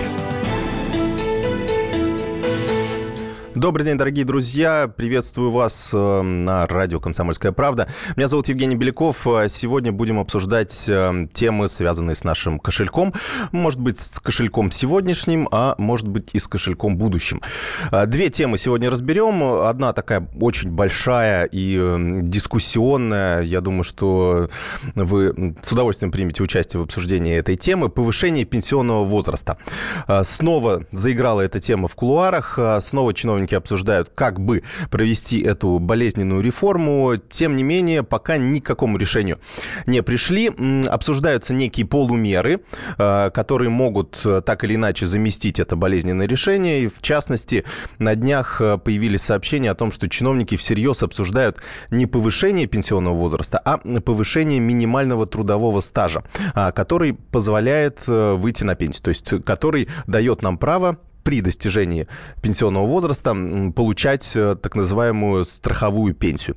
[0.00, 0.29] you.
[3.60, 4.90] Добрый день, дорогие друзья.
[4.96, 7.88] Приветствую вас э, на радио «Комсомольская правда».
[8.16, 9.26] Меня зовут Евгений Беляков.
[9.48, 13.12] Сегодня будем обсуждать э, темы, связанные с нашим кошельком.
[13.52, 17.42] Может быть, с кошельком сегодняшним, а может быть и с кошельком будущим.
[17.92, 19.42] Э, две темы сегодня разберем.
[19.42, 23.42] Одна такая очень большая и дискуссионная.
[23.42, 24.48] Я думаю, что
[24.94, 27.90] вы с удовольствием примете участие в обсуждении этой темы.
[27.90, 29.58] Повышение пенсионного возраста.
[30.22, 32.58] Снова заиграла эта тема в кулуарах.
[32.80, 37.16] Снова чиновники чиновники обсуждают, как бы провести эту болезненную реформу.
[37.28, 39.38] Тем не менее, пока ни к какому решению
[39.86, 40.50] не пришли.
[40.88, 42.60] Обсуждаются некие полумеры,
[42.98, 46.84] э, которые могут э, так или иначе заместить это болезненное решение.
[46.84, 47.64] И в частности,
[47.98, 51.58] на днях э, появились сообщения о том, что чиновники всерьез обсуждают
[51.90, 56.22] не повышение пенсионного возраста, а повышение минимального трудового стажа,
[56.74, 60.96] который позволяет выйти на пенсию, то есть который дает нам право
[61.30, 62.08] при достижении
[62.42, 63.36] пенсионного возраста
[63.76, 66.56] получать э, так называемую страховую пенсию.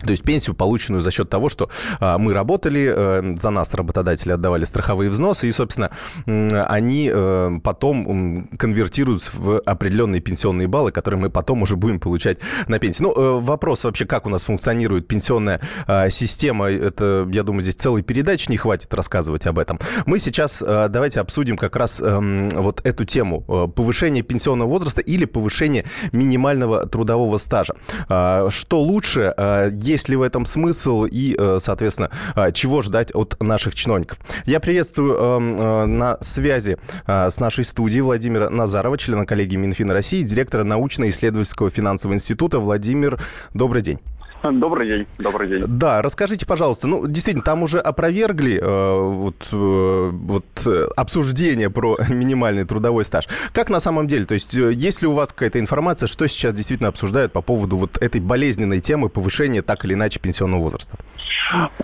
[0.00, 1.70] То есть пенсию, полученную за счет того, что
[2.00, 5.90] а, мы работали, а, за нас работодатели отдавали страховые взносы, и, собственно,
[6.26, 12.78] они а, потом конвертируются в определенные пенсионные баллы, которые мы потом уже будем получать на
[12.78, 13.02] пенсии.
[13.02, 17.76] Ну, а, вопрос вообще, как у нас функционирует пенсионная а, система, это, я думаю, здесь
[17.76, 19.78] целой передачи не хватит рассказывать об этом.
[20.04, 23.40] Мы сейчас давайте обсудим как раз а, вот эту тему.
[23.74, 27.74] Повышение пенсионного возраста или повышение минимального трудового стажа.
[28.08, 29.34] А, что лучше,
[29.82, 34.18] есть ли в этом смысл и, э, соответственно, э, чего ждать от наших чиновников.
[34.44, 40.22] Я приветствую эм, э, на связи с нашей студией Владимира Назарова, члена коллегии Минфина России,
[40.22, 42.58] директора научно-исследовательского финансового института.
[42.58, 43.20] Владимир,
[43.54, 43.98] добрый день.
[44.52, 45.64] Добрый день, добрый день.
[45.66, 51.96] Да, расскажите, пожалуйста, ну, действительно, там уже опровергли э, вот, э, вот э, обсуждение про
[52.08, 53.28] минимальный трудовой стаж.
[53.52, 54.24] Как на самом деле?
[54.24, 57.76] То есть, э, есть ли у вас какая-то информация, что сейчас действительно обсуждают по поводу
[57.76, 60.96] вот этой болезненной темы повышения так или иначе пенсионного возраста?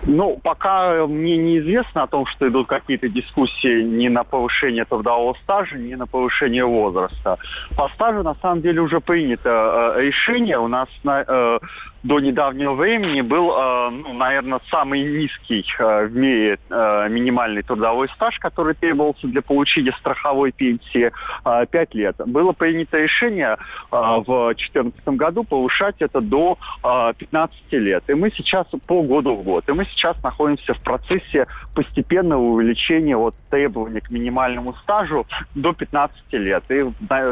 [0.05, 5.77] Ну, пока мне неизвестно о том, что идут какие-то дискуссии не на повышение трудового стажа,
[5.77, 7.37] не на повышение возраста.
[7.77, 10.59] По стажу, на самом деле, уже принято э, решение.
[10.59, 11.59] У нас на, э,
[12.03, 18.09] до недавнего времени был, э, ну, наверное, самый низкий э, в мире э, минимальный трудовой
[18.09, 21.11] стаж, который требовался для получения страховой пенсии
[21.45, 22.15] э, 5 лет.
[22.25, 23.57] Было принято решение
[23.89, 28.03] в 2014 году повышать это до э, 15 лет.
[28.07, 29.69] И мы сейчас по году в год.
[29.69, 35.25] И мы сейчас находимся в процессе постепенного увеличения вот, требований к минимальному стажу
[35.55, 36.63] до 15 лет.
[36.69, 36.83] И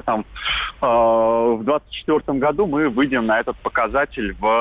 [0.05, 0.25] там,
[0.79, 4.60] в 2024 году мы выйдем на этот показатель в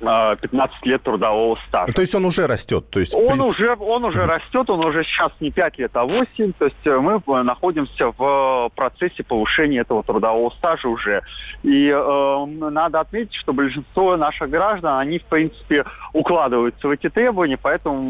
[0.00, 1.92] 15 а, лет трудового стажа.
[1.92, 2.88] То есть он уже растет?
[2.90, 6.52] То есть, он, уже, он уже растет, он уже сейчас не 5 лет, а 8.
[6.52, 11.22] То есть э, мы э, находимся в процессе повышения этого трудового стажа уже.
[11.62, 17.58] И э, надо отметить, что большинство наших граждан, они, в принципе, укладываются в эти требования,
[17.60, 18.00] поэтому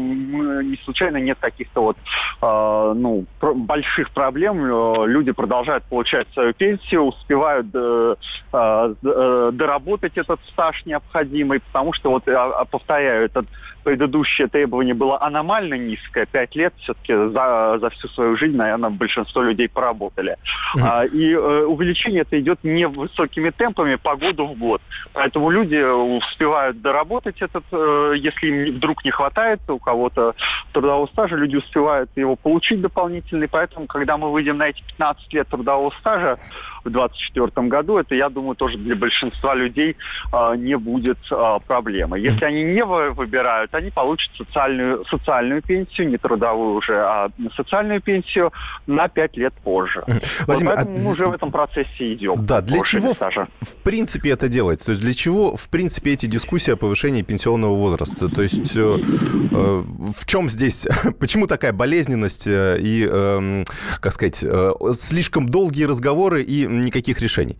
[0.61, 1.97] не случайно нет каких-то вот,
[2.41, 4.63] э, ну, больших проблем.
[4.63, 8.15] Э, люди продолжают получать свою пенсию, успевают э,
[8.51, 12.23] э, доработать этот стаж необходимый, потому что, вот,
[12.69, 13.45] повторяю, это
[13.83, 19.41] предыдущее требование было аномально низкое, пять лет все-таки за, за всю свою жизнь, наверное, большинство
[19.41, 20.37] людей поработали.
[20.81, 24.81] А, и э, увеличение это идет не высокими темпами по году в год.
[25.13, 30.35] Поэтому люди успевают доработать этот, э, если им вдруг не хватает у кого-то
[30.71, 33.47] трудового стажа, люди успевают его получить дополнительный.
[33.47, 36.37] Поэтому, когда мы выйдем на эти 15 лет трудового стажа
[36.83, 39.95] в 2024 году, это, я думаю, тоже для большинства людей
[40.31, 42.19] э, не будет э, проблемы.
[42.19, 48.51] Если они не выбирают, они получат социальную, социальную пенсию, не трудовую уже, а социальную пенсию
[48.87, 50.03] на 5 лет позже.
[50.45, 51.01] Владимир, вот поэтому а...
[51.01, 52.45] мы уже в этом процессе идем.
[52.45, 53.47] Да, для чего стажа.
[53.61, 54.87] в принципе это делается?
[54.87, 58.29] То есть для чего в принципе эти дискуссии о повышении пенсионного возраста?
[58.29, 60.87] То есть э, э, в чем здесь,
[61.19, 63.63] почему такая болезненность э, и, э,
[63.99, 67.57] как сказать, э, слишком долгие разговоры и никаких решений?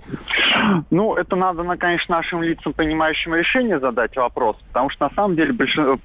[0.89, 5.53] Ну, это надо, конечно, нашим лицам, понимающим решение задать вопрос, потому что на самом деле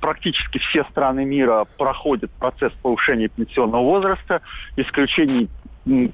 [0.01, 4.43] практически все страны мира проходят процесс повышения пенсионного возраста,
[4.77, 5.49] исключений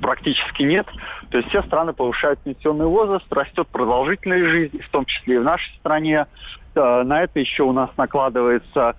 [0.00, 0.86] практически нет.
[1.31, 5.44] То есть все страны повышают пенсионный возраст, растет продолжительность жизни, в том числе и в
[5.44, 6.26] нашей стране.
[6.75, 8.96] Э, на это еще у нас накладывается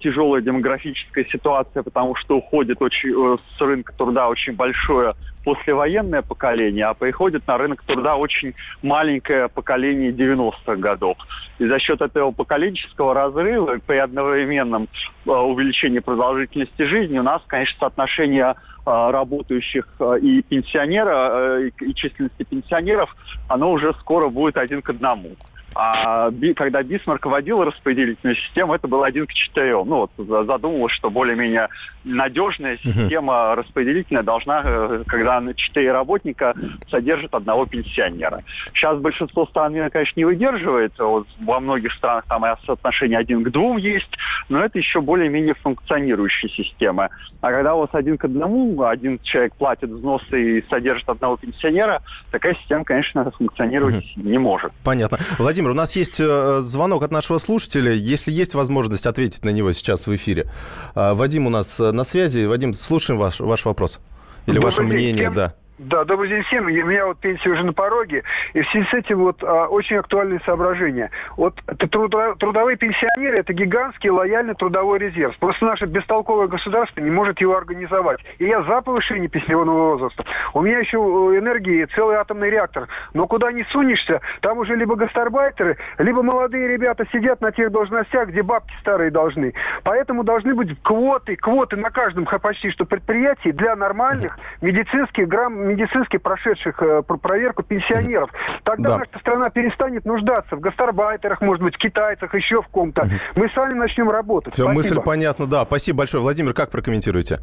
[0.00, 5.12] тяжелая демографическая ситуация, потому что уходит очень, э, с рынка труда очень большое
[5.44, 11.16] послевоенное поколение, а приходит на рынок труда очень маленькое поколение 90-х годов.
[11.58, 14.88] И за счет этого поколенческого разрыва при одновременном
[15.26, 18.54] э, увеличении продолжительности жизни у нас, конечно, соотношение э,
[18.86, 23.14] работающих э, и пенсионера, э, и численности пенсионеров,
[23.48, 25.30] оно уже скоро будет один к одному.
[25.74, 29.88] А когда Бисмарк вводил распределительную систему, это было один к четырем.
[29.88, 31.68] Ну, вот задумалось, что более-менее
[32.04, 36.54] надежная система распределительная должна, э, когда четыре работника
[36.90, 38.42] содержат одного пенсионера.
[38.74, 40.92] Сейчас большинство стран мира, конечно, не выдерживает.
[40.98, 44.10] Вот во многих странах там и соотношение один к двум есть,
[44.48, 47.10] но это еще более-менее функционирующая система.
[47.40, 52.02] А когда у вас один к одному, один человек платит взносы и содержит одного пенсионера,
[52.30, 54.72] такая система, конечно, функционировать не может.
[54.84, 55.18] Понятно.
[55.38, 57.92] Владимир Владимир, у нас есть э, звонок от нашего слушателя.
[57.92, 60.50] Если есть возможность ответить на него сейчас в эфире.
[60.96, 62.46] А, Вадим у нас э, на связи.
[62.46, 64.00] Вадим, слушаем ваш, ваш вопрос.
[64.46, 65.34] Или Добрый ваше мнение, день.
[65.34, 65.54] да.
[65.84, 66.66] Да, добрый день всем.
[66.66, 68.22] У меня вот пенсия уже на пороге.
[68.52, 71.10] И в связи с этим вот а, очень актуальные соображения.
[71.36, 71.56] Вот
[71.90, 75.36] трудо, трудовые пенсионеры– это гигантский лояльный трудовой резерв.
[75.38, 78.20] Просто наше бестолковое государство не может его организовать.
[78.38, 80.24] И я за повышение пенсионного возраста.
[80.54, 82.86] У меня еще э, энергии целый атомный реактор.
[83.12, 88.28] Но куда не сунешься, там уже либо гастарбайтеры, либо молодые ребята сидят на тех должностях,
[88.28, 89.52] где бабки старые должны.
[89.82, 96.18] Поэтому должны быть квоты, квоты на каждом почти что предприятии для нормальных медицинских грамм медицински
[96.18, 98.26] прошедших э, проверку пенсионеров.
[98.64, 98.98] Тогда да.
[98.98, 103.08] наша страна перестанет нуждаться в гастарбайтерах, может быть, в китайцах, еще в ком-то.
[103.34, 104.54] Мы сами начнем работать.
[104.54, 105.64] Все, мысль понятна, да.
[105.64, 106.22] Спасибо большое.
[106.22, 107.40] Владимир, как прокомментируете?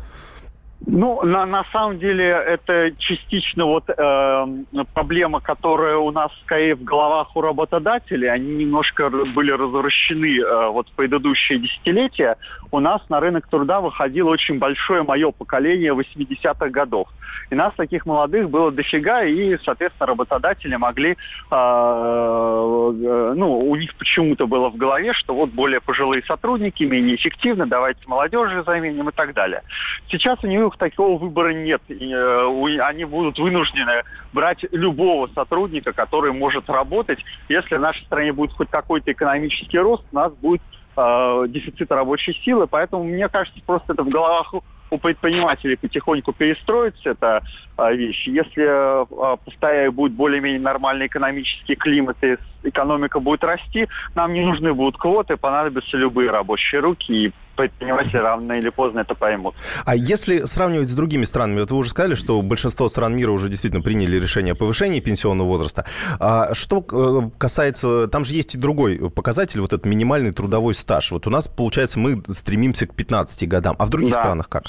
[0.86, 4.46] Ну, на, на самом деле, это частично вот э,
[4.94, 8.32] проблема, которая у нас скорее в головах у работодателей.
[8.32, 12.38] Они немножко были развращены э, вот в предыдущие десятилетия.
[12.72, 17.10] У нас на рынок труда выходило очень большое мое поколение 80-х годов.
[17.50, 21.16] И нас таких молодых было дофига, и, соответственно, работодатели могли, э,
[21.52, 27.66] э, ну, у них почему-то было в голове, что вот более пожилые сотрудники, менее эффективны,
[27.66, 29.62] давайте молодежи заменим и так далее.
[30.10, 31.82] Сейчас у них такого выбора нет.
[31.88, 37.20] И, э, они будут вынуждены брать любого сотрудника, который может работать.
[37.48, 40.62] Если в нашей стране будет хоть какой-то экономический рост, у нас будет
[40.98, 42.68] э, дефицит рабочей силы.
[42.68, 44.54] Поэтому, мне кажется, просто это в головах
[44.92, 47.44] у предпринимателей потихоньку перестроится эта
[47.78, 48.28] а, вещь.
[48.28, 54.74] Если, а, повторяю, будет более-менее нормальный экономический климат и экономика будет расти, нам не нужны
[54.74, 59.56] будут квоты, понадобятся любые рабочие руки, и предприниматели рано или поздно это поймут.
[59.86, 63.50] А если сравнивать с другими странами, вот вы уже сказали, что большинство стран мира уже
[63.50, 65.86] действительно приняли решение о повышении пенсионного возраста.
[66.20, 71.12] А что э, касается, там же есть и другой показатель, вот этот минимальный трудовой стаж.
[71.12, 73.76] Вот у нас, получается, мы стремимся к 15 годам.
[73.78, 74.22] А в других да.
[74.22, 74.64] странах как?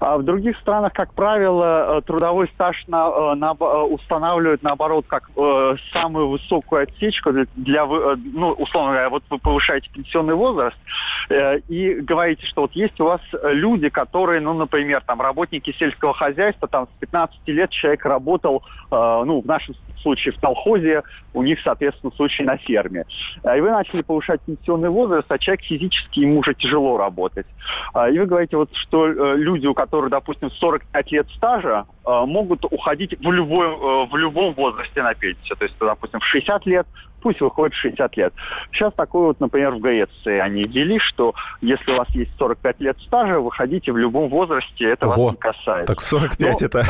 [0.00, 5.04] А в других странах, как правило, э, трудовой стаж на, э, на, э, устанавливают, наоборот,
[5.06, 10.76] как э, самую высокую отсечку для, для ну, условно говоря, вот вы повышаете пенсионный возраст
[11.28, 16.14] э, и говорите, что вот есть у вас люди, которые, ну, например, там, работники сельского
[16.14, 19.74] хозяйства, там, с 15 лет человек работал, э, ну, в нашем
[20.04, 21.00] случае в колхозе,
[21.32, 23.04] у них, соответственно, случай на ферме.
[23.42, 27.46] И вы начали повышать пенсионный возраст, а человек физически, ему уже тяжело работать.
[28.12, 33.18] И вы говорите, вот, что люди, у которых допустим, 45 лет стажа, э, могут уходить
[33.18, 35.56] в, любой, э, в любом возрасте на пенсию.
[35.56, 36.86] То есть, допустим, в 60 лет
[37.24, 38.34] пусть выходит 60 лет.
[38.70, 42.98] Сейчас такое вот, например, в Греции они ввели, что если у вас есть 45 лет
[43.00, 45.86] стажа, выходите в любом возрасте, это Ого, вас не касается.
[45.86, 46.84] Так 45 Но, это,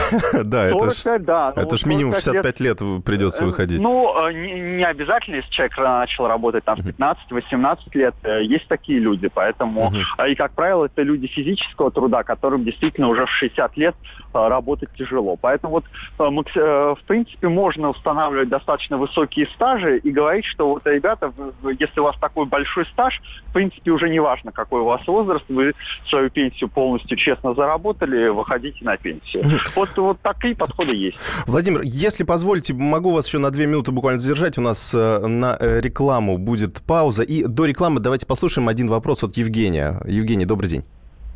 [0.45, 3.81] да, 45, это ж, да, это ж минимум 65 лет, лет придется э, выходить.
[3.81, 9.29] Ну, не, не обязательно, если человек начал работать там в 15-18 лет, есть такие люди,
[9.33, 9.93] поэтому,
[10.27, 13.95] и, как правило, это люди физического труда, которым действительно уже в 60 лет
[14.33, 15.37] работать тяжело.
[15.37, 15.85] Поэтому вот,
[16.19, 21.33] в принципе, можно устанавливать достаточно высокие стажи и говорить, что вот, ребята,
[21.79, 25.45] если у вас такой большой стаж, в принципе, уже не важно, какой у вас возраст,
[25.49, 25.73] вы
[26.09, 29.45] свою пенсию полностью честно заработали, выходите на пенсию.
[29.75, 31.19] Вот, вот такие подходы есть.
[31.47, 34.57] Владимир, если позволите, могу вас еще на две минуты буквально задержать.
[34.57, 37.23] У нас э, на э, рекламу будет пауза.
[37.23, 40.01] И до рекламы давайте послушаем один вопрос от Евгения.
[40.07, 40.85] Евгений, добрый день.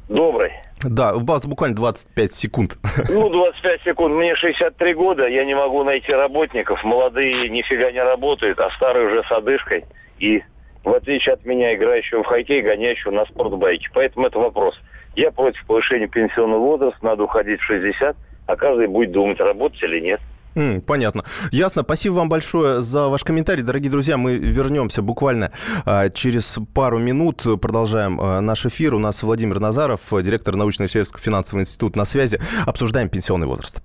[0.09, 0.53] Добрый.
[0.85, 2.77] Да, у вас буквально 25 секунд.
[3.09, 4.15] Ну, 25 секунд.
[4.15, 6.85] Мне 63 года, я не могу найти работников.
[6.85, 9.85] Молодые нифига не работают, а старые уже с одышкой.
[10.19, 10.43] И
[10.85, 13.89] в отличие от меня, играющего в хоккей, гоняющего на спортбайке.
[13.93, 14.79] Поэтому это вопрос.
[15.17, 18.17] Я против повышения пенсионного возраста, надо уходить в 60,
[18.47, 20.21] а каждый будет думать, работать или нет.
[20.87, 21.25] Понятно.
[21.51, 21.83] Ясно.
[21.83, 23.63] Спасибо вам большое за ваш комментарий.
[23.63, 25.53] Дорогие друзья, мы вернемся буквально
[25.85, 27.45] а, через пару минут.
[27.61, 28.95] Продолжаем а, наш эфир.
[28.95, 32.41] У нас Владимир Назаров, директор научно-исследовательского финансового института на связи.
[32.67, 33.81] Обсуждаем пенсионный возраст.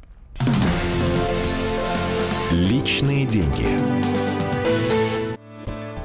[2.52, 3.68] Личные деньги.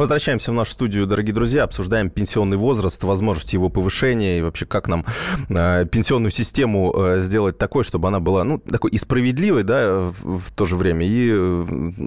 [0.00, 4.88] Возвращаемся в нашу студию, дорогие друзья, обсуждаем пенсионный возраст, возможности его повышения и вообще как
[4.88, 5.04] нам
[5.50, 10.38] э, пенсионную систему э, сделать такой, чтобы она была, ну, такой и справедливой, да, в,
[10.38, 11.64] в то же время, и э,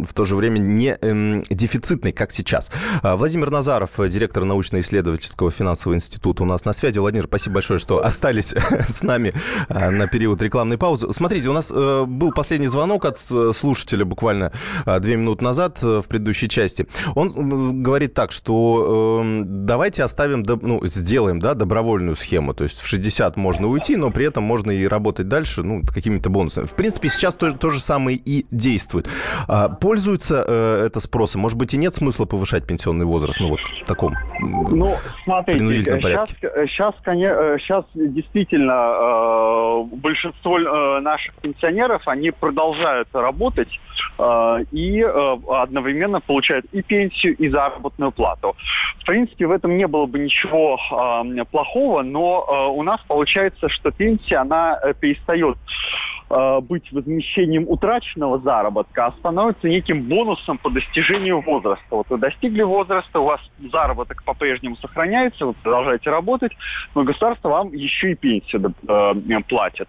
[0.07, 2.71] в то же время не э, дефицитной, как сейчас.
[3.03, 6.97] А, Владимир Назаров, директор научно-исследовательского финансового института у нас на связи.
[6.97, 8.55] Владимир, спасибо большое, что остались
[8.89, 9.35] с нами
[9.69, 11.13] э, на период рекламной паузы.
[11.13, 14.51] Смотрите, у нас э, был последний звонок от слушателя буквально
[14.87, 16.87] э, две минуты назад э, в предыдущей части.
[17.13, 22.53] Он говорит так, что э, давайте оставим, ну, сделаем, да, добровольную схему.
[22.53, 26.29] То есть в 60 можно уйти, но при этом можно и работать дальше, ну, какими-то
[26.29, 26.65] бонусами.
[26.65, 29.07] В принципе, сейчас то, то же самое и действует.
[29.47, 31.41] А, пользуется э, это спросом?
[31.41, 36.29] Может быть, и нет смысла повышать пенсионный возраст, ну, вот в таком Ну, смотрите, сейчас,
[36.69, 43.69] сейчас, конечно, сейчас действительно э, большинство э, наших пенсионеров, они продолжают работать
[44.17, 48.55] э, и э, одновременно получают и пенсию, и заработную заработную плату.
[48.99, 53.69] В принципе, в этом не было бы ничего э, плохого, но э, у нас получается,
[53.69, 55.57] что пенсия, она э, перестает
[56.35, 61.85] Э, быть возмещением утраченного заработка, а становится неким бонусом по достижению возраста.
[61.91, 63.39] Вот вы достигли возраста, у вас
[63.71, 66.51] заработок по-прежнему сохраняется, вы продолжаете работать,
[66.95, 69.87] но государство вам еще и пенсию э, платит.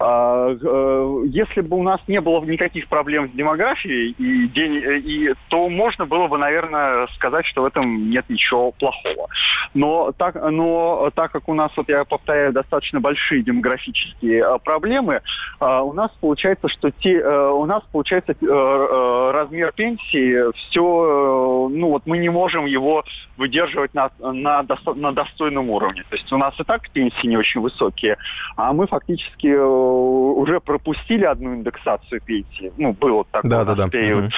[0.00, 5.34] Э, э, если бы у нас не было никаких проблем с демографией, и день, и,
[5.48, 9.28] то можно было бы, наверное, сказать, что в этом нет ничего плохого.
[9.74, 15.20] Но так, но так как у нас, вот я повторяю, достаточно большие демографические э, проблемы,
[15.60, 21.68] э, у нас получается, что те, э, у нас получается э, э, размер пенсии все,
[21.70, 23.04] ну вот мы не можем его
[23.36, 24.62] выдерживать на, на,
[24.94, 26.04] на достойном уровне.
[26.08, 28.16] То есть у нас и так пенсии не очень высокие,
[28.56, 32.72] а мы фактически уже пропустили одну индексацию пенсии.
[32.76, 33.88] Ну, было такой да, да, да.
[33.88, 34.24] период.
[34.24, 34.32] Угу.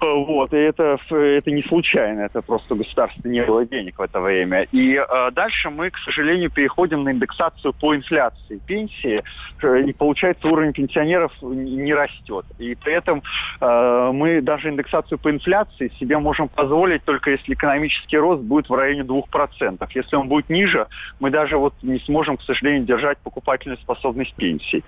[0.00, 4.66] Вот, и это, это не случайно, это просто государство не было денег в это время.
[4.72, 9.22] И э, дальше мы, к сожалению, переходим на индексацию по инфляции пенсии,
[9.62, 12.44] и получается уровень пенсионеров не растет.
[12.58, 13.22] И при этом
[13.60, 18.74] э, мы даже индексацию по инфляции себе можем позволить только если экономический рост будет в
[18.74, 19.88] районе 2%.
[19.94, 20.86] Если он будет ниже,
[21.20, 24.84] мы даже вот не сможем, к сожалению, держать покупательную способность пенсий.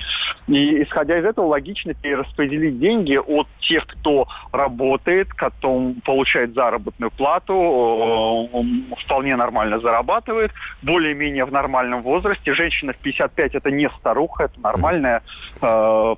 [0.49, 8.51] И исходя из этого, логично перераспределить деньги от тех, кто работает, кто получает заработную плату,
[8.53, 12.55] э, вполне нормально зарабатывает, более-менее в нормальном возрасте.
[12.55, 15.23] Женщина в 55 это не старуха, это нормальная
[15.61, 15.67] э,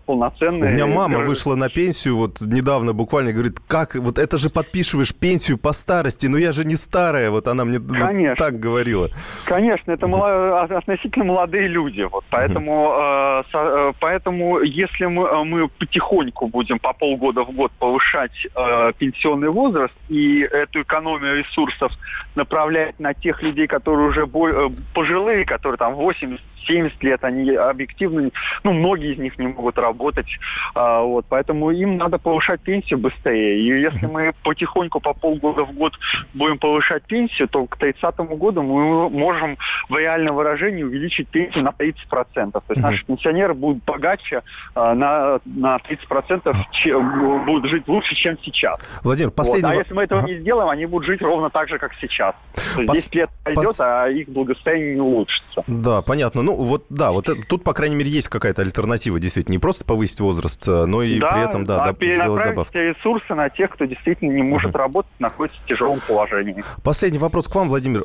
[0.06, 0.70] полноценные...
[0.70, 5.14] У меня мама вышла на пенсию вот недавно буквально, говорит, как, вот это же подписываешь
[5.14, 8.36] пенсию по старости, но я же не старая, вот она мне Конечно.
[8.36, 9.08] так говорила.
[9.44, 15.68] Конечно, это мало, относительно молодые люди, вот, поэтому, э, со, поэтому если мы, э, мы
[15.68, 21.92] потихоньку будем по полгода в год повышать э, пенсионный возраст и эту экономию ресурсов
[22.34, 28.30] направлять на тех людей, которые уже э, пожилые, которые там 80 70 лет, они объективно,
[28.62, 30.28] ну, многие из них не могут работать,
[30.74, 33.60] а, вот, поэтому им надо повышать пенсию быстрее.
[33.60, 35.94] И если мы потихоньку по полгода в год
[36.34, 41.70] будем повышать пенсию, то к 30 году мы можем в реальном выражении увеличить пенсию на
[41.70, 42.52] 30%.
[42.52, 44.42] То есть наши пенсионеры будут богаче
[44.74, 48.78] а, на, на 30%, чем, будут жить лучше, чем сейчас.
[49.02, 49.68] Владимир, последний...
[49.68, 49.76] Вот.
[49.76, 50.30] А если мы этого ага.
[50.30, 52.34] не сделаем, они будут жить ровно так же, как сейчас.
[52.76, 52.96] Пос...
[52.96, 53.80] 10 лет пройдет, Пос...
[53.80, 55.64] а их благосостояние не улучшится.
[55.66, 56.42] Да, понятно.
[56.42, 59.58] Ну, вот, да, вот это, тут, по крайней мере, есть какая-то альтернатива, действительно действительно, не
[59.58, 62.78] просто повысить возраст, но и да, при этом, да, а да сделать добавку.
[62.78, 64.78] ресурсы на тех, кто действительно не может uh-huh.
[64.78, 66.64] работать, находится в тяжелом положении.
[66.82, 68.04] Последний вопрос к вам, Владимир.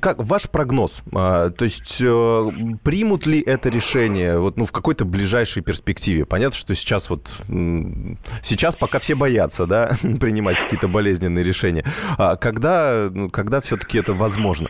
[0.00, 1.02] Как ваш прогноз?
[1.12, 6.24] То есть примут ли это решение вот, ну, в какой-то ближайшей перспективе?
[6.24, 7.30] Понятно, что сейчас вот
[8.42, 11.84] сейчас пока все боятся, да, принимать какие-то болезненные решения.
[12.18, 14.68] А когда, ну, когда все-таки это возможно?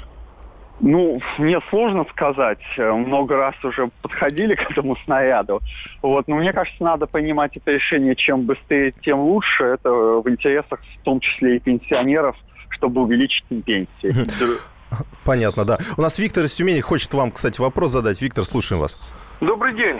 [0.80, 2.58] Ну, мне сложно сказать.
[2.76, 5.60] Много раз уже подходили к этому снаряду.
[6.02, 6.28] Вот.
[6.28, 9.64] Но мне кажется, надо принимать это решение чем быстрее, тем лучше.
[9.64, 12.36] Это в интересах, в том числе и пенсионеров,
[12.70, 14.14] чтобы увеличить им пенсии.
[15.24, 15.78] Понятно, да.
[15.96, 18.20] У нас Виктор из Тюмени хочет вам, кстати, вопрос задать.
[18.20, 18.98] Виктор, слушаем вас.
[19.40, 19.98] Добрый день.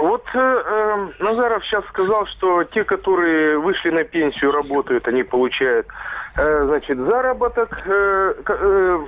[0.00, 5.86] Вот э, эм, Назаров сейчас сказал, что те, которые вышли на пенсию, работают, они получают,
[6.36, 8.98] э, значит, заработок, э, э,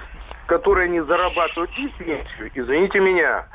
[0.50, 2.50] который они зарабатывают и пенсию.
[2.52, 3.47] Извините меня,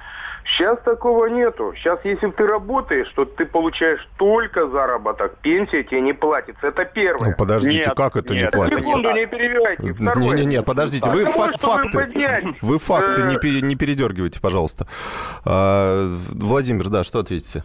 [0.46, 1.74] Сейчас такого нету.
[1.76, 5.38] Сейчас, если ты работаешь, то ты получаешь только заработок.
[5.40, 6.68] Пенсия тебе не платится.
[6.68, 7.30] Это первое.
[7.30, 8.84] Ну, подождите, нет, как это нет, не платится?
[8.84, 9.84] Секунду, не перебивайте.
[9.84, 11.10] Не, не, не, подождите.
[11.10, 13.28] Вы, фак, факты, вы факты э...
[13.28, 14.86] не, пере, не передергивайте, пожалуйста.
[15.46, 17.64] А, Владимир, да, что ответите?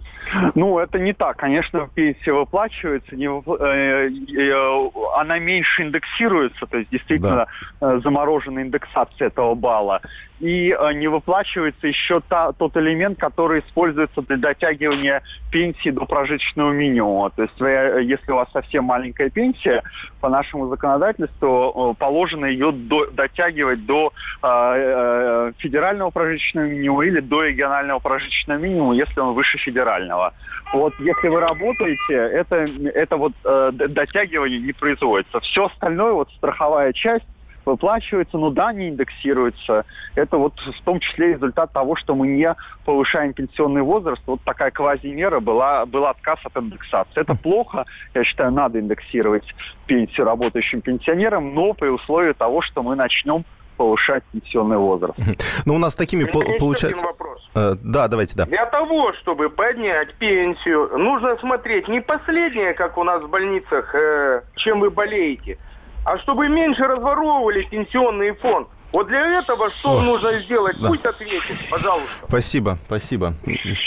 [0.55, 1.37] Ну, это не так.
[1.37, 7.47] Конечно, пенсия выплачивается, не, э, э, она меньше индексируется, то есть действительно
[7.81, 7.97] да.
[7.97, 10.01] Э, заморожена индексация этого балла
[10.41, 16.73] и э, не выплачивается еще та, тот элемент, который используется для дотягивания пенсии до прожиточного
[16.73, 17.31] минимума.
[17.31, 19.83] То есть вы, э, если у вас совсем маленькая пенсия,
[20.21, 27.45] по нашему законодательству э, положено ее до, дотягивать до э, федерального прожиточного минимума или до
[27.45, 30.33] регионального прожиточного минимума, если он выше федерального.
[30.73, 35.41] Вот если вы работаете, это, это вот э, дотягивание не производится.
[35.41, 37.27] Все остальное, вот страховая часть,
[37.71, 39.85] выплачивается, ну да, не индексируется.
[40.15, 44.23] Это вот в том числе результат того, что мы не повышаем пенсионный возраст.
[44.27, 47.21] Вот такая квазимера была, был отказ от индексации.
[47.21, 49.45] Это плохо, я считаю, надо индексировать
[49.87, 53.45] пенсию работающим пенсионерам, но при условии того, что мы начнем
[53.81, 55.19] повышать пенсионный возраст.
[55.65, 57.05] Ну, у нас такими по получается...
[57.05, 57.51] вопрос.
[57.55, 58.45] Э, да, давайте, да.
[58.45, 64.43] Для того, чтобы поднять пенсию, нужно смотреть не последнее, как у нас в больницах, э,
[64.57, 65.59] чем вы болеете,
[66.05, 68.69] а чтобы меньше разворовывали пенсионный фонд.
[68.93, 70.77] Вот для этого что Ох, нужно сделать?
[70.81, 70.89] Да.
[70.89, 72.09] Пусть ответит, пожалуйста.
[72.27, 73.35] Спасибо, спасибо.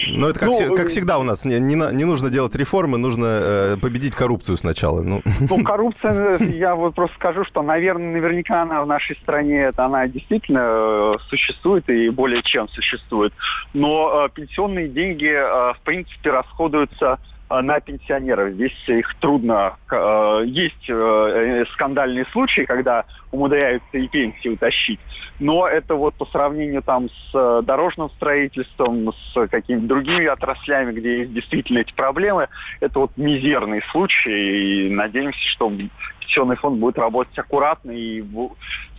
[0.07, 1.43] Но это как, ну, как всегда у нас.
[1.43, 5.01] Не, не, не нужно делать реформы, нужно э, победить коррупцию сначала.
[5.01, 5.21] Ну.
[5.49, 10.07] ну, коррупция, я вот просто скажу, что, наверное, наверняка она в нашей стране, это она
[10.07, 13.33] действительно э, существует и более чем существует.
[13.73, 18.53] Но э, пенсионные деньги, э, в принципе, расходуются Э, на пенсионеров.
[18.53, 19.75] Здесь их трудно...
[19.91, 24.99] Э, есть э, скандальные случаи, когда умудряются и пенсии утащить.
[25.39, 31.33] Но это вот по сравнению там с дорожным строительством, с какими-то другими отраслями, где есть
[31.33, 32.47] действительно эти проблемы,
[32.79, 34.87] это вот мизерный случай.
[34.87, 35.71] И надеемся, что
[36.19, 38.21] пенсионный фонд будет работать аккуратно и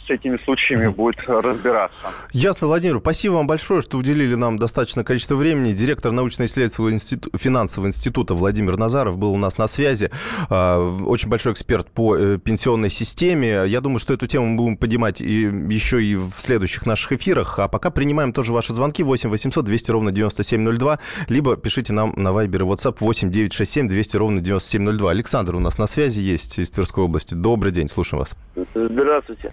[0.06, 1.96] с этими случаями будет разбираться.
[2.32, 2.98] Ясно, Владимир.
[2.98, 5.72] Спасибо вам большое, что уделили нам достаточное количество времени.
[5.72, 10.10] Директор научно-исследовательского института, финансового института Владимир Назаров был у нас на связи.
[10.50, 13.64] А, очень большой эксперт по э, пенсионной системе.
[13.66, 17.58] Я думаю, что эту тему мы будем поднимать и еще и в следующих наших эфирах.
[17.58, 22.28] А пока принимаем тоже ваши звонки 8 800 200 ровно 9702, либо пишите нам на
[22.28, 25.10] Viber и WhatsApp 8 967 200 ровно 9702.
[25.10, 27.34] Александр у нас на связи есть из Тверской области.
[27.34, 28.36] Добрый день, слушаем вас.
[28.74, 29.52] Здравствуйте.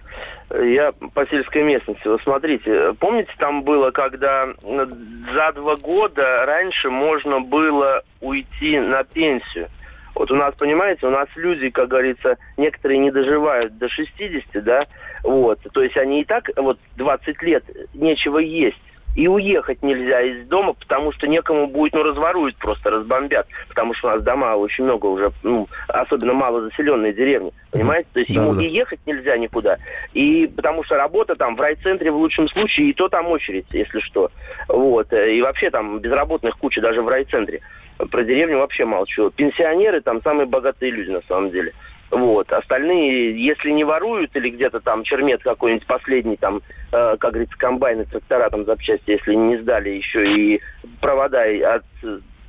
[0.60, 2.06] Я по сельской местности.
[2.06, 9.68] Вот смотрите, помните, там было, когда за два года раньше можно было уйти на пенсию.
[10.14, 14.84] Вот у нас, понимаете, у нас люди, как говорится, некоторые не доживают до 60, да,
[15.22, 18.76] вот, то есть они и так вот 20 лет нечего есть
[19.16, 23.46] и уехать нельзя из дома, потому что некому будет, ну, разворуют просто, разбомбят.
[23.68, 27.52] Потому что у нас дома очень много уже, ну, особенно мало заселенные деревни.
[27.70, 28.08] Понимаете?
[28.12, 28.62] То есть да, ему да.
[28.62, 29.78] и ехать нельзя никуда.
[30.12, 34.00] И потому что работа там в райцентре в лучшем случае, и то там очередь, если
[34.00, 34.30] что.
[34.68, 35.12] Вот.
[35.12, 37.60] И вообще там безработных куча даже в райцентре.
[38.10, 39.30] Про деревню вообще молчу.
[39.30, 41.72] Пенсионеры там самые богатые люди на самом деле.
[42.12, 42.52] Вот.
[42.52, 46.60] Остальные, если не воруют или где-то там чермет какой-нибудь последний, там,
[46.92, 50.60] э, как говорится, комбайны, трактора, там, запчасти, если не сдали еще и
[51.00, 51.42] провода
[51.74, 51.84] от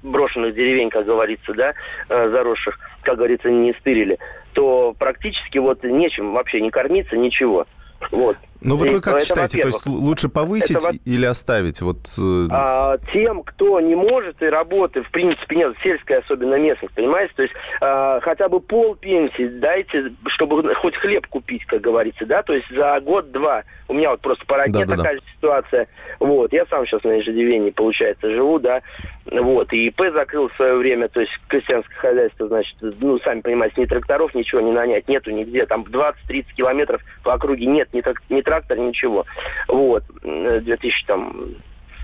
[0.04, 1.74] брошенных деревень, как говорится, да,
[2.10, 4.20] э, заросших, как говорится, не стырили,
[4.52, 7.66] то практически вот нечем вообще не кормиться, ничего.
[8.12, 8.36] Вот.
[8.64, 11.82] Ну вот вы как это считаете, то есть лучше повысить это, или оставить?
[11.82, 12.48] Вот, э...
[12.50, 17.34] а, тем, кто не может и работает, в принципе, нет, сельская особенно местность, понимаете?
[17.36, 22.44] То есть а, хотя бы пол пенсии дайте, чтобы хоть хлеб купить, как говорится, да?
[22.44, 23.64] То есть за год-два.
[23.88, 25.32] У меня вот просто по родне да, такая да, да.
[25.36, 25.88] ситуация.
[26.20, 28.82] Вот, я сам сейчас на иждивении, получается, живу, да.
[29.26, 33.82] Вот, и ИП закрыл в свое время, то есть крестьянское хозяйство, значит, ну, сами понимаете,
[33.82, 38.42] ни тракторов, ничего не нанять, нету нигде, там 20-30 километров по округе нет, ни, ни
[38.54, 39.26] трактор, ничего.
[39.68, 41.34] Вот, 2000 там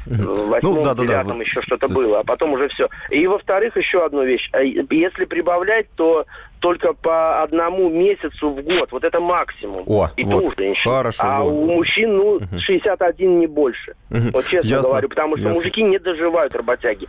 [0.05, 2.87] восьмом, ну, да, да, девятом да, еще что-то было, а потом уже все.
[3.11, 4.49] И во-вторых, еще одну вещь.
[4.53, 6.25] А если прибавлять, то
[6.59, 8.91] только по одному месяцу в год.
[8.91, 9.83] Вот это максимум.
[9.85, 10.53] О, и вот.
[10.57, 10.91] женщин.
[10.91, 11.23] Хорошо.
[11.23, 11.51] А вот.
[11.51, 12.59] у мужчин, ну, угу.
[12.59, 13.95] 61 не больше.
[14.11, 14.29] Угу.
[14.33, 14.89] Вот честно Ясно.
[14.89, 15.61] говорю, потому что Ясно.
[15.61, 17.07] мужики не доживают работяги.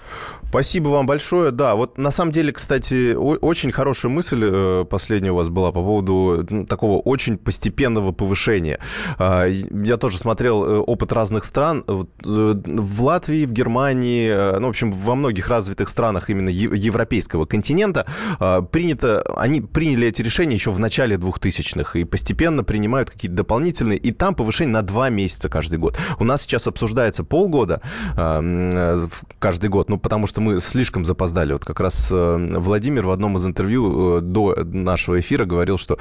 [0.48, 1.50] Спасибо вам большое.
[1.50, 5.80] Да, вот на самом деле, кстати, очень хорошая мысль э, последняя у вас была по
[5.80, 8.78] поводу такого очень постепенного повышения.
[9.18, 11.84] А, я тоже смотрел э, опыт разных стран.
[11.88, 18.06] Э, в Латвии, в Германии, ну, в общем, во многих развитых странах именно европейского континента
[18.70, 24.12] принято они приняли эти решения еще в начале 2000-х и постепенно принимают какие-то дополнительные, и
[24.12, 25.98] там повышение на два месяца каждый год.
[26.18, 27.80] У нас сейчас обсуждается полгода
[28.16, 29.06] э,
[29.38, 31.54] каждый год, ну, потому что мы слишком запоздали.
[31.54, 35.98] Вот как раз э, Владимир в одном из интервью э, до нашего эфира говорил, что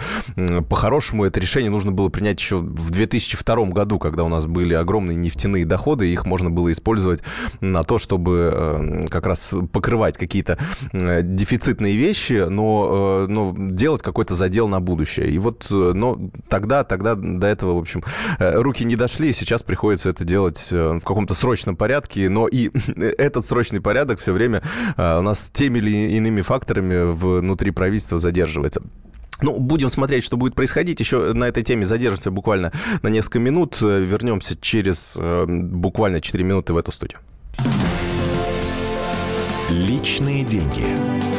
[0.69, 5.15] по-хорошему это решение нужно было принять еще в 2002 году, когда у нас были огромные
[5.15, 7.21] нефтяные доходы, и их можно было использовать
[7.61, 10.57] на то, чтобы как раз покрывать какие-то
[10.91, 15.29] дефицитные вещи, но ну, делать какой-то задел на будущее.
[15.29, 18.03] И вот, э, ну, тогда, тогда до этого, в общем,
[18.39, 22.47] э, руки не дошли, и сейчас приходится это делать э, в каком-то срочном порядке, но
[22.47, 22.71] и
[23.17, 24.61] этот срочный порядок все время
[24.97, 28.81] у нас теми или иными факторами внутри правительства задерживается.
[29.41, 30.99] Ну, будем смотреть, что будет происходить.
[30.99, 33.79] Еще на этой теме задержимся буквально на несколько минут.
[33.79, 37.19] Вернемся через буквально 4 минуты в эту студию.
[39.69, 41.38] Личные деньги.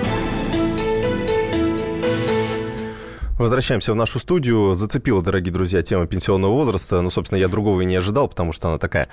[3.41, 4.75] Возвращаемся в нашу студию.
[4.75, 7.01] Зацепила, дорогие друзья, тема пенсионного возраста.
[7.01, 9.07] Ну, собственно, я другого и не ожидал, потому что она такая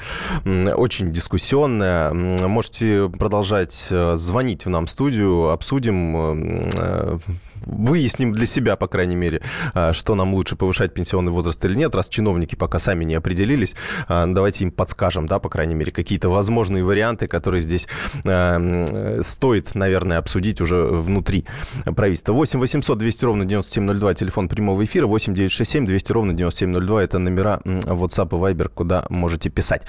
[0.44, 2.12] очень дискуссионная.
[2.12, 7.18] Можете продолжать э, звонить в нам в студию, обсудим э,
[7.66, 9.42] выясним для себя, по крайней мере,
[9.74, 13.76] а, что нам лучше повышать пенсионный возраст или нет, раз чиновники пока сами не определились.
[14.08, 17.88] А, давайте им подскажем, да, по крайней мере, какие-то возможные варианты, которые здесь
[18.24, 21.44] а, стоит, наверное, обсудить уже внутри
[21.84, 22.32] правительства.
[22.32, 27.60] 8 800 200 ровно 9702, телефон прямого эфира, 8 967 200 ровно 9702, это номера
[27.64, 29.82] WhatsApp и Viber, куда можете писать.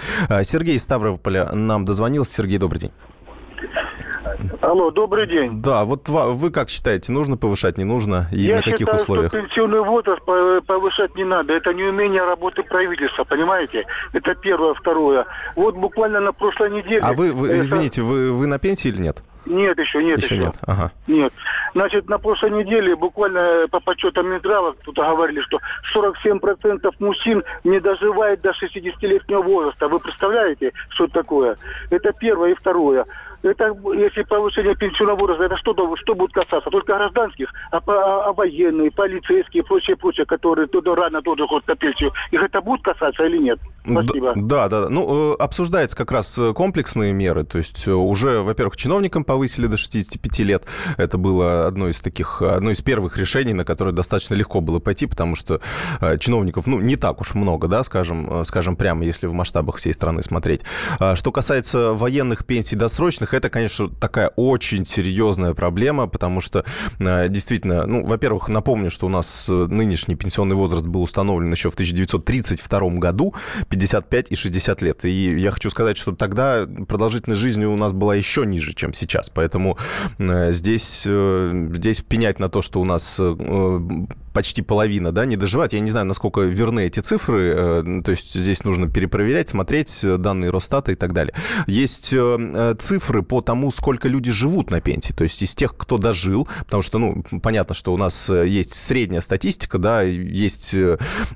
[0.43, 2.34] Сергей Ставрополя нам дозвонился.
[2.34, 2.91] Сергей, добрый день.
[4.62, 5.62] Алло, добрый день.
[5.62, 8.27] Да, вот вы как считаете, нужно повышать, не нужно?
[8.32, 9.32] И Я на каких считаю, условиях?
[9.32, 10.23] Что пенсионный возраст
[10.65, 11.53] повышать не надо.
[11.53, 13.86] Это не умение работы правительства, понимаете?
[14.13, 14.73] Это первое.
[14.73, 15.25] Второе.
[15.55, 17.01] Вот буквально на прошлой неделе...
[17.01, 17.62] А вы, вы это...
[17.62, 19.23] извините, вы, вы на пенсии или нет?
[19.45, 20.19] Нет, еще нет.
[20.21, 20.45] Еще, еще.
[20.45, 20.91] нет, ага.
[21.08, 21.34] Нет.
[21.73, 25.60] Значит, на прошлой неделе буквально по подсчетам Минздрава тут говорили, что
[25.95, 29.88] 47% мужчин не доживает до 60-летнего возраста.
[29.88, 31.58] Вы представляете, что это такое?
[31.89, 32.51] Это первое.
[32.51, 33.05] И второе
[33.43, 36.69] это если повышение пенсионного возраста, это что, что будет касаться?
[36.69, 41.67] Только гражданских, а, а, а военные, полицейские и прочее, прочее, которые туда рано тоже ходят
[41.67, 43.60] на пенсию, их это будет касаться или нет?
[43.84, 44.32] Спасибо.
[44.36, 44.89] Да, да, да.
[44.89, 49.67] Ну, э, обсуждается как раз э, комплексные меры, то есть э, уже, во-первых, чиновникам повысили
[49.67, 50.65] до 65 лет.
[50.97, 55.06] Это было одно из таких, одно из первых решений, на которое достаточно легко было пойти,
[55.06, 55.62] потому что
[56.19, 60.21] чиновников, ну, не так уж много, да, скажем, скажем прямо, если в масштабах всей страны
[60.23, 60.63] смотреть.
[60.99, 66.63] А что касается военных пенсий досрочных, данных, это, конечно, такая очень серьезная проблема, потому что
[66.99, 71.69] э, действительно, ну, во-первых, напомню, что у нас э, нынешний пенсионный возраст был установлен еще
[71.69, 73.33] в 1932 году,
[73.69, 75.05] 55 и 60 лет.
[75.05, 79.29] И я хочу сказать, что тогда продолжительность жизни у нас была еще ниже, чем сейчас.
[79.29, 79.77] Поэтому
[80.17, 83.19] э, здесь, здесь пенять на то, что у нас
[84.33, 85.73] почти половина, да, не доживает.
[85.73, 90.51] Я не знаю, насколько верны эти цифры, э, то есть здесь нужно перепроверять, смотреть данные
[90.51, 91.33] Росстата и так далее.
[91.67, 92.13] Есть
[92.79, 96.83] цифры по тому, сколько люди живут на пенсии, то есть из тех, кто дожил, потому
[96.83, 100.75] что, ну, понятно, что у нас есть средняя статистика, да, есть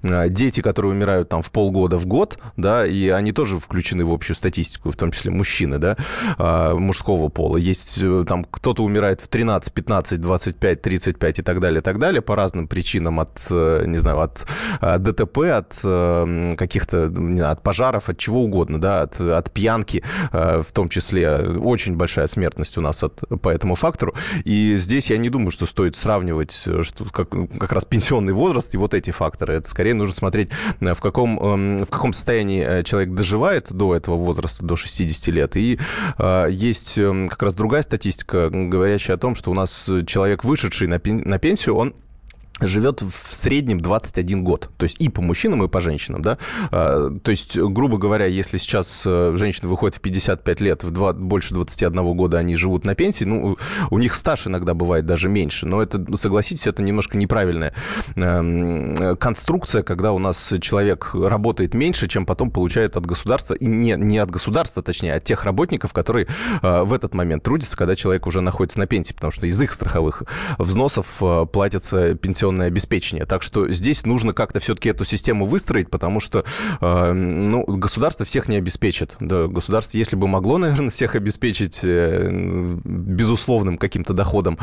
[0.04, 4.36] дети, которые умирают там в полгода в год, да, и они тоже включены в общую
[4.36, 5.98] статистику, в том числе мужчины, да,
[6.38, 7.58] а, мужского пола.
[7.58, 12.00] Есть э, там кто-то умирает в 13, 15, 25, 35 и так далее, и так
[12.00, 12.83] далее, по разным причинам
[13.20, 14.46] от, э, не знаю, от
[14.82, 15.74] э, ДТП, от
[16.58, 17.12] каких-то,
[17.52, 22.78] от пожаров, от чего угодно, да, от, от пьянки, в том числе очень большая смертность
[22.78, 24.14] у нас от, по этому фактору.
[24.46, 28.78] И здесь я не думаю, что стоит сравнивать что, как, как раз пенсионный возраст и
[28.78, 29.54] вот эти факторы.
[29.54, 34.66] Это скорее нужно смотреть, в каком, эм, в каком состоянии человек доживает до этого возраста,
[34.66, 35.80] до 60 лет, и
[36.18, 40.88] э, есть эм, как раз другая статистика, говорящая о том, что у нас человек, вышедший
[40.88, 41.94] на, пенсию, он
[42.68, 44.70] живет в среднем 21 год.
[44.78, 46.38] То есть и по мужчинам, и по женщинам, да.
[46.72, 51.14] А, то есть, грубо говоря, если сейчас э, женщина выходит в 55 лет, в 2,
[51.14, 53.58] больше 21 года они живут на пенсии, ну,
[53.90, 55.66] у них стаж иногда бывает даже меньше.
[55.66, 57.74] Но это, согласитесь, это немножко неправильная
[58.16, 63.96] эм, конструкция, когда у нас человек работает меньше, чем потом получает от государства, и не,
[63.98, 66.28] не от государства, точнее, а от тех работников, которые
[66.62, 69.72] э, в этот момент трудятся, когда человек уже находится на пенсии, потому что из их
[69.72, 70.24] страховых
[70.58, 73.26] взносов э, платятся пенсионные пенсионное обеспечение.
[73.26, 76.44] Так что здесь нужно как-то все-таки эту систему выстроить, потому что
[76.82, 79.16] э, ну, государство всех не обеспечит.
[79.20, 82.30] Да, государство, если бы могло, наверное, всех обеспечить э,
[82.84, 84.58] безусловным каким-то доходом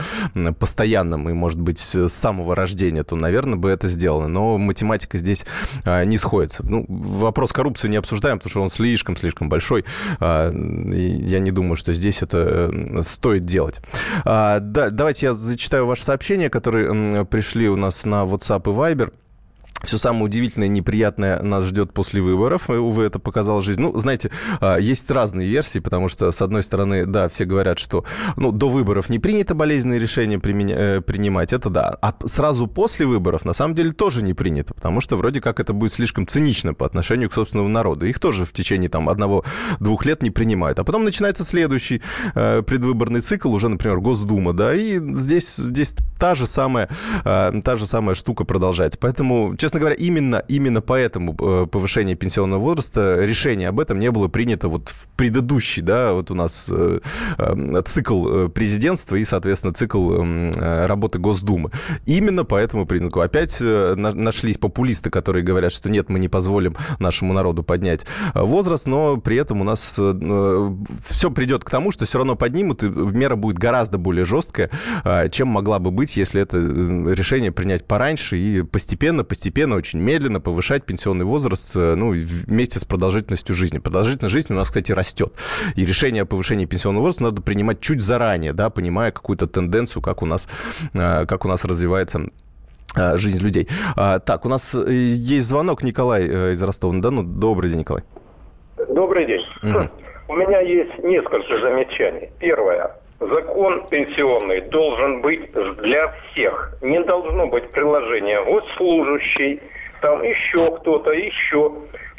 [0.58, 4.28] постоянным и, может быть, с самого рождения, то, наверное, бы это сделано.
[4.28, 5.46] Но математика здесь
[5.84, 6.64] э, не сходится.
[6.64, 9.84] Ну, вопрос коррупции не обсуждаем, потому что он слишком-слишком большой.
[10.20, 13.80] Я не думаю, что здесь это стоит делать.
[14.24, 19.12] Да, давайте я зачитаю ваши сообщения, которые пришли у нас на WhatsApp и Viber.
[19.82, 22.68] Все самое удивительное, неприятное нас ждет после выборов.
[22.68, 23.80] Увы, это показала жизнь.
[23.80, 28.04] Ну, знаете, а, есть разные версии, потому что, с одной стороны, да, все говорят, что
[28.36, 31.96] ну, до выборов не принято болезненные решения э, принимать, это да.
[32.02, 35.72] А сразу после выборов, на самом деле, тоже не принято, потому что вроде как это
[35.72, 38.06] будет слишком цинично по отношению к собственному народу.
[38.06, 40.78] Их тоже в течение там одного-двух лет не принимают.
[40.78, 42.02] А потом начинается следующий
[42.34, 46.88] э, предвыборный цикл, уже, например, Госдума, да, и здесь, здесь та же самая,
[47.24, 48.98] э, та же самая штука продолжается.
[49.00, 54.10] Поэтому, честно честно говоря, именно, именно поэтому э, повышение пенсионного возраста, решение об этом не
[54.10, 56.98] было принято вот в предыдущий, да, вот у нас э,
[57.38, 60.22] э, цикл президентства и, соответственно, цикл
[60.60, 61.70] работы Госдумы.
[62.04, 63.20] Именно по этому признаку.
[63.20, 69.18] Опять нашлись популисты, которые говорят, что нет, мы не позволим нашему народу поднять возраст, но
[69.18, 70.00] при этом у нас
[71.06, 74.70] все придет к тому, что все равно поднимут, и мера будет гораздо более жесткая,
[75.30, 80.40] чем могла бы быть, если это решение принять пораньше и постепенно, постепенно постепенно, очень медленно
[80.40, 83.78] повышать пенсионный возраст э, ну, вместе с продолжительностью жизни.
[83.78, 85.32] Продолжительность жизни у нас, кстати, растет.
[85.76, 90.22] И решение о повышении пенсионного возраста надо принимать чуть заранее, да, понимая какую-то тенденцию, как
[90.22, 90.48] у нас,
[90.94, 92.20] э, как у нас развивается
[92.96, 93.68] э, жизнь людей.
[93.96, 95.82] А, так, у нас есть звонок.
[95.82, 97.22] Николай из Ростова-на-Дону.
[97.22, 98.02] Добрый день, Николай.
[98.88, 99.44] Добрый день.
[99.62, 99.88] Угу.
[100.28, 102.30] У меня есть несколько замечаний.
[102.38, 106.74] Первое закон пенсионный должен быть для всех.
[106.80, 109.60] Не должно быть приложения госслужащий,
[110.00, 111.72] там еще кто-то, еще.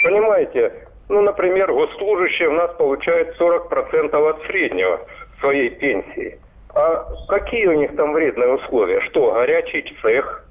[0.03, 5.01] Понимаете, ну, например, госслужащие у нас получают 40% от среднего
[5.39, 6.39] своей пенсии.
[6.73, 9.01] А какие у них там вредные условия?
[9.01, 10.45] Что, горячий цех?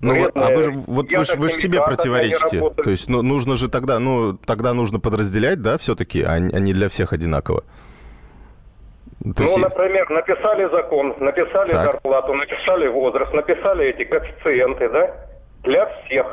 [0.00, 2.60] Ну, вредные, а вы же, вот вы, вы же себе противоречите.
[2.82, 6.74] То есть ну, нужно же тогда, ну, тогда нужно подразделять, да, все-таки, а, а не
[6.74, 7.64] для всех одинаково.
[9.24, 9.56] То ну, есть...
[9.56, 11.92] например, написали закон, написали так.
[11.92, 15.16] зарплату, написали возраст, написали эти коэффициенты, да,
[15.62, 16.26] для всех.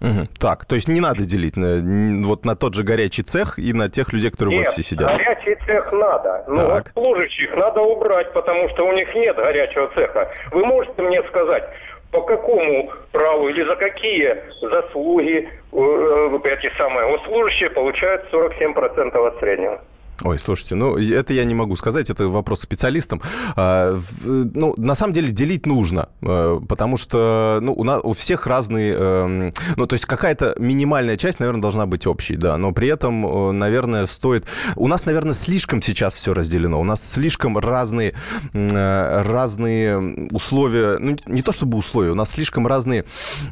[0.00, 0.26] Угу.
[0.40, 3.90] Так, то есть не надо делить на, вот на тот же горячий цех и на
[3.90, 5.08] тех людей, которые нет, в офисе сидят.
[5.08, 6.44] горячий цех надо.
[6.48, 10.30] Но вот служащих надо убрать, потому что у них нет горячего цеха.
[10.52, 11.64] Вы можете мне сказать,
[12.10, 19.38] по какому праву или за какие заслуги э, э эти самые служащие получают 47% от
[19.38, 19.80] среднего?
[20.20, 23.20] Ой, слушайте, ну, это я не могу сказать, это вопрос специалистам.
[23.56, 28.46] А, ну, на самом деле делить нужно, э, потому что, ну, у, нас, у всех
[28.46, 32.88] разные, эм, ну, то есть какая-то минимальная часть, наверное, должна быть общей, да, но при
[32.88, 34.46] этом, э, наверное, стоит...
[34.76, 38.14] У нас, наверное, слишком сейчас все разделено, у нас слишком разные,
[38.52, 43.04] э, разные условия, ну, не то чтобы условия, у нас слишком разные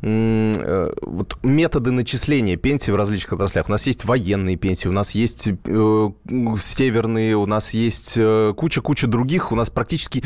[0.02, 3.68] вот, методы начисления пенсии в различных отраслях.
[3.68, 5.48] У нас есть военные пенсии, у нас есть
[6.60, 8.18] северные, у нас есть
[8.56, 9.52] куча-куча других.
[9.52, 10.22] У нас практически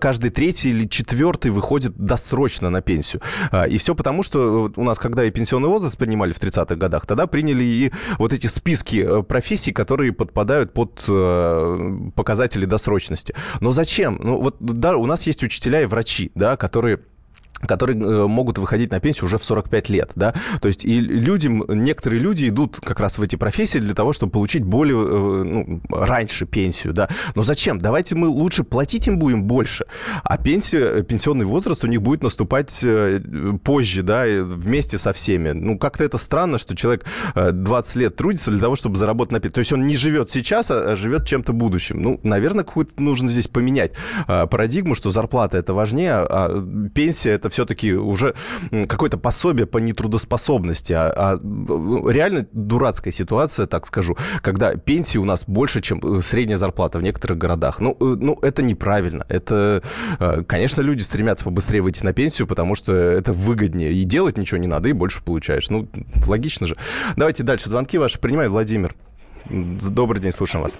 [0.00, 3.22] каждый третий или четвертый выходит досрочно на пенсию.
[3.68, 7.26] И все потому, что у нас, когда и пенсионный возраст принимали в 30-х годах, тогда
[7.26, 11.02] приняли и вот эти списки профессий, которые подпадают под
[12.14, 13.34] показатели досрочности.
[13.60, 14.18] Но зачем?
[14.22, 17.00] Ну вот да, у нас есть учителя и врачи, да, которые
[17.66, 21.64] которые э, могут выходить на пенсию уже в 45 лет, да, то есть и людям,
[21.68, 25.80] некоторые люди идут как раз в эти профессии для того, чтобы получить более, э, ну,
[25.90, 27.78] раньше пенсию, да, но зачем?
[27.78, 29.86] Давайте мы лучше платить им будем больше,
[30.22, 33.20] а пенсия, пенсионный возраст у них будет наступать э,
[33.62, 38.60] позже, да, вместе со всеми, ну, как-то это странно, что человек 20 лет трудится для
[38.60, 42.02] того, чтобы заработать на пенсию, то есть он не живет сейчас, а живет чем-то будущим,
[42.02, 43.92] ну, наверное, какую-то нужно здесь поменять
[44.26, 46.62] парадигму, что зарплата это важнее, а
[46.94, 48.34] пенсия это все-таки уже
[48.88, 51.38] какое-то пособие по нетрудоспособности, а, а
[52.10, 57.02] реально дурацкая ситуация, так скажу, когда пенсии у нас больше, чем э, средняя зарплата в
[57.02, 57.80] некоторых городах.
[57.80, 59.24] Ну, э, ну это неправильно.
[59.28, 59.82] Это,
[60.18, 63.92] э, конечно, люди стремятся побыстрее выйти на пенсию, потому что это выгоднее.
[63.92, 65.70] И делать ничего не надо, и больше получаешь.
[65.70, 65.88] Ну,
[66.26, 66.76] логично же.
[67.16, 67.68] Давайте дальше.
[67.68, 68.94] Звонки ваши принимает Владимир.
[69.48, 70.78] Добрый день, слушаем вас.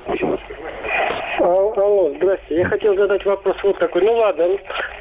[2.24, 2.56] Здрасте.
[2.56, 4.02] Я хотел задать вопрос вот такой.
[4.02, 4.48] Ну ладно,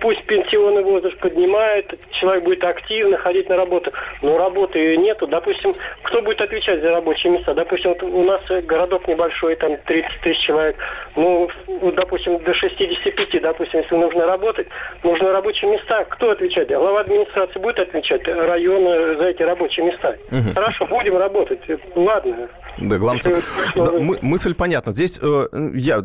[0.01, 5.25] пусть пенсионный возраст поднимает, человек будет активно ходить на работу, но работы ее нету.
[5.27, 7.53] Допустим, кто будет отвечать за рабочие места?
[7.53, 10.75] Допустим, вот у нас городок небольшой, там 30 тысяч человек.
[11.15, 11.49] Ну,
[11.95, 14.67] допустим, до 65, допустим, если нужно работать,
[15.03, 16.03] нужны рабочие места.
[16.05, 16.69] Кто отвечает?
[16.69, 20.17] Глава администрации будет отвечать, района за эти рабочие места.
[20.31, 20.53] Угу.
[20.55, 21.61] Хорошо, будем работать.
[21.95, 22.49] Ладно.
[22.79, 23.41] Да, главное,
[23.75, 24.91] да, мы, мысль понятна.
[24.91, 26.03] Здесь э, я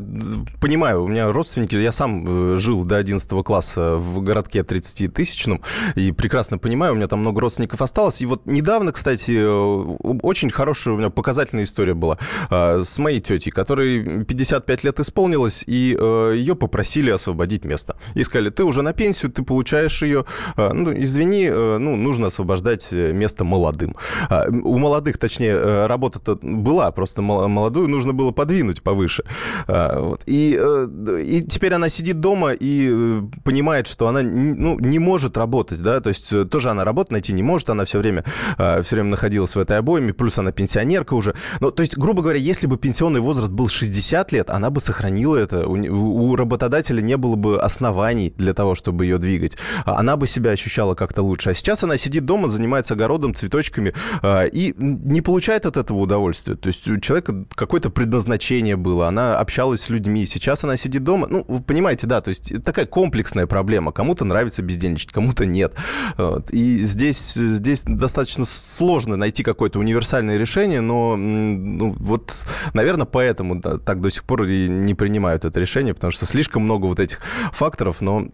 [0.61, 5.63] понимаю, у меня родственники, я сам э, жил до 11 класса в городке 30-тысячном,
[5.95, 8.21] и прекрасно понимаю, у меня там много родственников осталось.
[8.21, 12.19] И вот недавно, кстати, э, очень хорошая у меня показательная история была
[12.51, 17.97] э, с моей тетей, которой 55 лет исполнилось, и э, ее попросили освободить место.
[18.15, 20.27] И сказали, ты уже на пенсию, ты получаешь ее,
[20.57, 23.97] э, ну, извини, э, ну, нужно освобождать место молодым.
[24.29, 29.25] Э, у молодых, точнее, э, работа-то была, просто молодую нужно было подвинуть повыше.
[29.67, 30.23] А, вот.
[30.27, 35.37] И, э, и теперь она сидит дома и э, понимает, что она ну, не может
[35.37, 38.25] работать, да, то есть э, тоже она работу найти не может, она все время,
[38.57, 41.35] а, все время находилась в этой обойме, плюс она пенсионерка уже.
[41.61, 45.37] Ну, то есть, грубо говоря, если бы пенсионный возраст был 60 лет, она бы сохранила
[45.37, 49.57] это, у, работодателя не было бы оснований для того, чтобы ее двигать.
[49.85, 51.51] А она бы себя ощущала как-то лучше.
[51.51, 53.95] А сейчас она сидит дома, занимается огородом, цветочками
[54.25, 56.57] и не получает от этого удовольствия удовольствие.
[56.57, 61.27] То есть у человека какое-то предназначение было, она общалась с людьми, сейчас она сидит дома.
[61.29, 63.93] Ну, вы понимаете, да, то есть такая комплексная проблема.
[63.93, 65.75] Кому-то нравится бездельничать, кому-то нет.
[66.17, 66.51] Вот.
[66.51, 72.35] И здесь, здесь достаточно сложно найти какое-то универсальное решение, но ну, вот,
[72.75, 76.63] наверное, поэтому да, так до сих пор и не принимают это решение, потому что слишком
[76.63, 77.21] много вот этих
[77.53, 78.29] факторов, но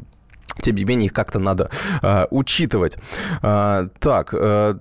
[0.60, 1.70] тем не менее, их как-то надо
[2.02, 2.96] э, учитывать.
[3.42, 4.74] Э, так, э,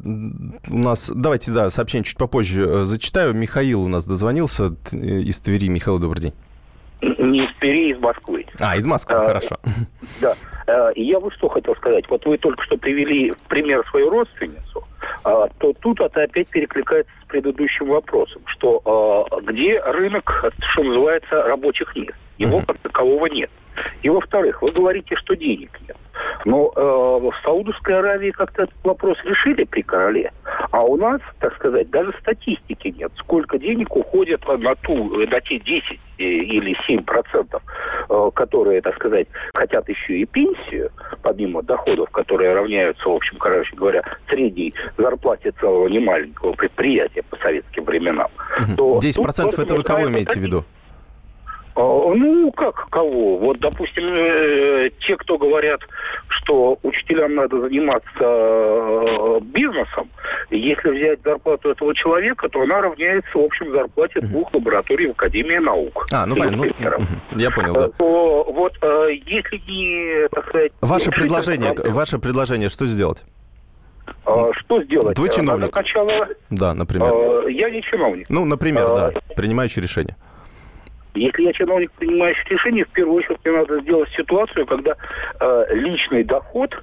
[0.69, 3.33] у нас, давайте, да, сообщение чуть попозже э, зачитаю.
[3.33, 5.67] Михаил у нас дозвонился из Твери.
[5.67, 6.33] Михаил, добрый день.
[7.01, 8.45] Не из Твери, из Москвы.
[8.59, 9.57] А, из Москвы, а, хорошо.
[10.21, 10.35] Да.
[10.95, 12.07] Я вот что хотел сказать.
[12.09, 14.87] Вот вы только что привели пример свою родственницу,
[15.23, 22.15] то тут это опять перекликается с предыдущим вопросом, что где рынок, что называется, рабочих мест.
[22.47, 23.49] Его как такового нет.
[24.01, 25.97] И во-вторых, вы говорите, что денег нет.
[26.45, 30.31] Но э, в Саудовской Аравии как-то этот вопрос решили при короле.
[30.71, 33.11] А у нас, так сказать, даже статистики нет.
[33.17, 37.63] Сколько денег уходит на, ту, на те 10 э, или 7 процентов,
[38.09, 43.75] э, которые, так сказать, хотят еще и пенсию, помимо доходов, которые равняются, в общем, короче
[43.75, 48.29] говоря, средней зарплате целого немаленького предприятия по советским временам.
[48.77, 48.99] Угу.
[48.99, 50.65] 10 процентов это вы кого имеете в виду?
[51.75, 53.37] А, ну, как кого?
[53.37, 55.81] Вот, допустим, э, те, кто говорят,
[56.27, 60.09] что учителям надо заниматься э, бизнесом,
[60.51, 65.57] если взять зарплату этого человека, то она равняется в общем зарплате двух лабораторий в Академии
[65.57, 66.07] наук.
[66.11, 67.07] А, ну понятно.
[67.31, 67.89] Ну, я понял, да.
[67.89, 70.71] То, вот, э, если не, так сказать...
[70.81, 73.23] Ваше предложение, ваше предложение, что сделать?
[74.25, 75.17] А, что сделать?
[75.17, 75.75] Вы чиновник?
[75.75, 76.27] Начало...
[76.51, 77.47] Да, например.
[77.47, 78.27] Я не чиновник.
[78.29, 80.15] Ну, например, да, принимающий решение.
[81.15, 84.95] Если я чиновник, принимающий решение, в первую очередь мне надо сделать ситуацию, когда
[85.39, 86.75] э, личный доход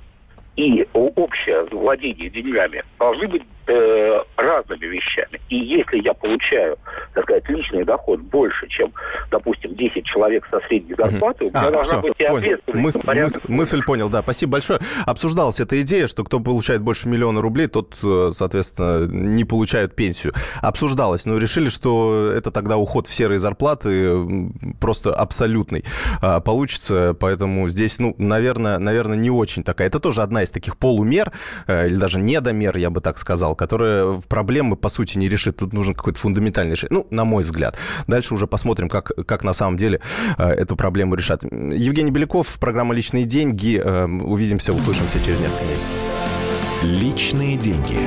[0.57, 5.41] и общее владение деньгами должны быть э, разными вещами.
[5.49, 6.77] И если я получаю,
[7.15, 8.93] так сказать, личный доход больше, чем,
[9.31, 13.05] допустим, 10 человек со средней зарплатой, у меня А, должна все, быть и ответственность.
[13.05, 14.23] Мыс- мыс- мысль понял, да.
[14.23, 14.81] Спасибо большое.
[15.07, 20.33] Обсуждалась эта идея, что кто получает больше миллиона рублей, тот, э, соответственно, не получает пенсию.
[20.63, 25.85] Обсуждалось, но решили, что это тогда уход в серые зарплаты просто абсолютный
[26.23, 29.89] а, получится, поэтому здесь, ну, наверное, наверное, не очень такая.
[29.89, 31.33] Это тоже одна из таких полумер,
[31.67, 35.59] э, или даже недомер, я бы так сказал, которая проблемы, по сути, не решит.
[35.59, 37.01] Тут нужен какой-то фундаментальный решение.
[37.01, 37.77] Ну, на мой взгляд.
[38.07, 40.01] Дальше уже посмотрим, как, как на самом деле
[40.39, 41.45] э, эту проблему решат.
[41.45, 43.79] Евгений Беляков, программа «Личные деньги».
[43.85, 47.03] Э, Увидимся, услышимся через несколько минут.
[47.03, 47.99] Личные деньги.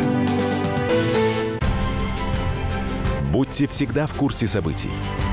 [3.32, 4.90] Будьте всегда в курсе событий.